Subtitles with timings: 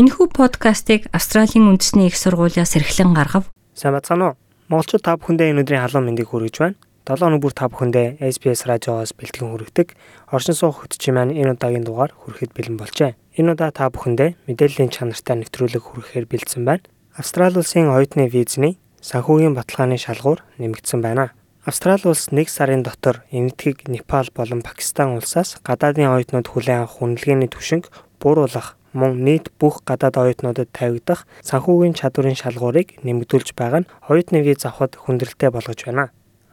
[0.00, 3.52] Энэхүү подкастыг Австралийн үндэсний их сургуулиас эрхлэн гаргав.
[3.76, 4.36] Сайн бацгаана уу?
[4.72, 6.80] Монголчууд та бүхэндээ энэ өдрийн халуун мэндийг хүргэж байна.
[7.04, 9.92] 7 өнөө бүр та бүхэндээ SBS радиогоос бэлтгэн хүргэдэг
[10.32, 13.12] оршин суух хөтчийн маань энэ удаагийн дугаар хүрэхэд бэлэн болжээ.
[13.36, 16.88] Энэ удаа та бүхэндээ мэдээллийн чанартай нэвтрүүлэг хүргэхээр бэлдсэн байна.
[17.12, 21.36] Австрали улсын оюутны визний санхүүгийн баталгааны шалгуур нэмэгдсэн байна.
[21.68, 27.52] Австрали улс 1 сарын дотор Энэтхэг, Непал болон Пакистан улсаас гадаадын оюутнууд хүлээн авах хүнлэгээний
[27.52, 34.42] түвшинг бууруулах мөн нийт бүх гадаад оюутнуудад тавигдах санхүүгийн чадварын шалгуурыг нэмэгдүүлж байгаа нь оюутны
[34.42, 36.10] виз авахд хүндрэлтэй болгож байна.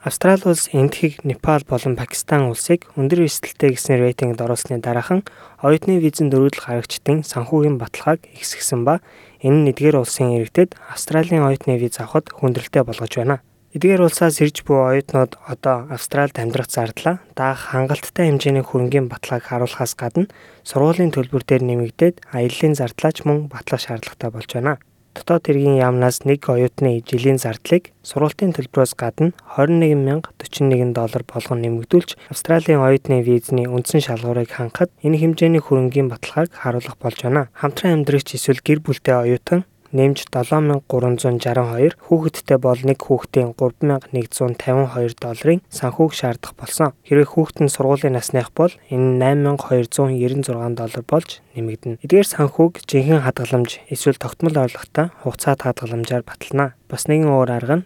[0.07, 5.25] Австрали улс Энэтхэг, Непал болон Пакистан улсыг өндөр эрсдэлтэй гэсэн рейтингд оруулсны дараахан
[5.59, 9.01] оюутны визэн дөрвөлдөл гарагчдын санхүүгийн баталгааг ихсгэсэн ба
[9.41, 13.41] энэ нь эдгээр улсын иргэдэд Австралийн оюутны виз авахд хүндрэлтэй болгож байна.
[13.77, 19.93] Эдгээр улсаас ирж буй оюутнууд одоо Австральд амьдрах зардлаа даах хангалттай хэмжээний хөрөнгийн баталгааг харуулахаас
[19.93, 20.25] гадна
[20.65, 24.81] сургуулийн төлбөр дээр нэмэгдээд аяллаа зардлаач мөн батлах шаардлагатай болж байна.
[25.13, 32.81] Дотоод хэргийн яамнаас нэг оюутны жилийн зардлыг сургуулийн төлбөрөөс гадна 21041 доллар болгон нэмэгдүүлж Австралийн
[32.81, 37.53] оюутны визний үндсэн шалгуурыг хангахад энэ хэмжээний хөрөнгийн баталгааг харуулах болж байна.
[37.53, 46.11] Хамтран амьдрагч эсвэл гэр бүлтэй оюутан нэмж 7362, хүүхэдтэй бол нэг хүүхдийн 3152 долларын санхүүг
[46.11, 46.91] шаардах болсон.
[47.07, 51.99] Хэрвээ хүүхэд нь сургуулийн насных бол энэ 8296 доллар болж нэмэгдэнэ.
[52.05, 56.77] Эдгээр санхүүг жинхэнэ хадгаламж эсвэл тогтмол орлоготой хугацаат хадгаламжаар батална.
[56.87, 57.85] Бас нэгэн уур арга нь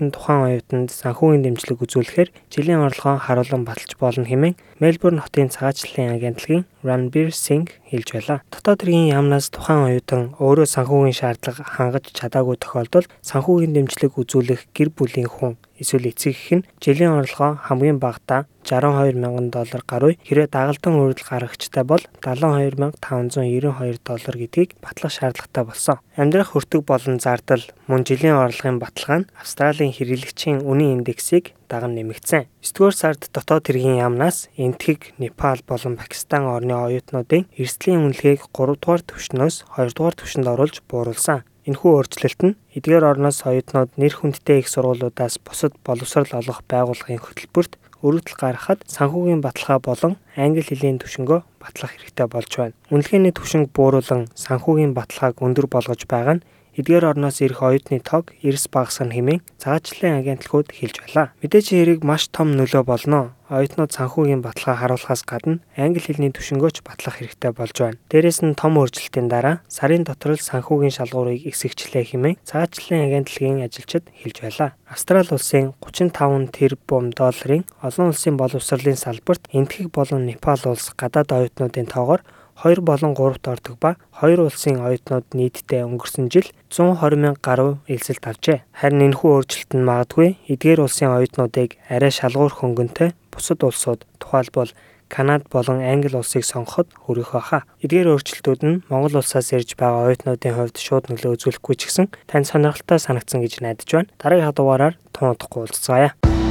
[0.00, 6.16] нь тухайн оюутанд санхүүгийн дэмжлэг үзүүлэхээр жилийн орлогоо харуулan баталж болно хэмээн Мельбурн хотын цагаачлалын
[6.16, 8.40] агентлагийн Ranbir Singh хэлж байлаа.
[8.48, 14.88] Дотоод хэргийн яамнаас тухайн оюутан өөрөө санхүүгийн шаардлага хангаж чадаагүй тохиолдолд санхүүгийн дэмжлэг үзүүлэх гэр
[14.88, 16.16] бүлийн хүн эсвэл эх
[16.56, 23.98] нь жилийн орлогоо хамгийн багадаа 62 мянган доллар гаруй хэрэг дагалдан үйлдэл гаргагчтай бол 72592
[24.06, 25.98] доллар гэдгийг батлах шаардлагатай болсон.
[26.14, 32.46] Амьдрах хүртэг болон зардал мөн жилийн орлогын баталгаа нь Австралийн хэрэглэгчийн үнийн индексийг даган нэмэгдсэн.
[32.62, 39.02] 9-р сард дотоод хэргийн яамнаас Энтхэг, Непал болон Пакистан орны оюутнуудын эрсдлийн үнэлгээг 3 дугаар
[39.02, 41.42] түвшнөөс 2 дугаар түвшинд оруулж бууруулсан.
[41.68, 47.76] Энэхүү өөрчлөлт нь эдгээр орноос оюутнууд нэр хүндтэй их сургуулиудаас бусад боловсрал олох байгууллагын хөтөлбөрт
[48.06, 52.74] өргөдөл гаргахад санхүүгийн баталгаа болон англи хэлний түвшингөө батлах хэрэгтэй болж байна.
[52.88, 56.44] Үнэлгээний түвшинг бууруулан санхүүгийн баталгааг өндөр болгож байгаа нь
[56.78, 61.26] эдгээр орноос ирэх оюутны тог эрс багасгах хэмээн цагаачлалын агентлагууд хэлж байлаа.
[61.42, 63.34] Мэдээж хэрэг маш том нөлөө болно.
[63.50, 67.98] Оюутнууд санхүүгийн баталгаа харуулахаас гадна англи хэлний түвшингөөч батлах хэрэгтэй болж байна.
[68.06, 74.06] Дээрээс нь том өөрчлөлтийн дараа сарын дотор л санхүүгийн шалгуурыг эсэгчлээ хэмээн цагаачлалын агентлагийн ажилчид
[74.22, 74.70] хэлж байлаа.
[74.86, 81.90] Австрали улсын 35 тэрбум долларын олон улсын боловсролын салбарт Энэтхэг болон Непал улс гадаад оюутнуудын
[81.90, 82.22] тоогоор
[82.60, 88.20] 2 болон 3-т ордог ба хоёр улсын оюутнууд нийтдээ өнгөрсөн жил 120 мянга гаруй элсэлт
[88.20, 88.62] авчээ.
[88.76, 94.68] Харин энэхүү өөрчлөлт нь магадгүй эдгээр улсын оюутнуудыг арай шалгуур хөнгөнтэй бусад улсууд тухайлбал
[95.10, 97.66] Канад болон Англи улсыг сонгоход хүрэх баха.
[97.82, 102.46] Эдгээр өөрчлөлтүүд нь Монгол улсаас ирж байгаа оюутнуудын хувьд шууд нөлөө үзүүлэхгүй ч гэсэн тань
[102.46, 104.12] сонирхолтой санагдсан гэж найдаж байна.
[104.22, 106.14] Дараагийн дугаараар тун удахгүй уулзцаая.